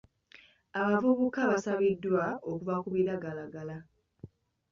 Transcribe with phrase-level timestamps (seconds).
[0.79, 3.77] Abavubuka basabiddwa okuva ku biragalalagala.